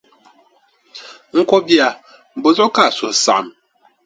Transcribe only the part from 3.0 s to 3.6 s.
saɣim?